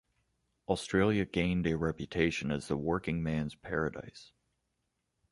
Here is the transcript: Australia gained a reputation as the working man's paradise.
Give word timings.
Australia 0.67 1.25
gained 1.27 1.67
a 1.67 1.77
reputation 1.77 2.49
as 2.49 2.67
the 2.69 2.75
working 2.75 3.21
man's 3.21 3.53
paradise. 3.53 4.31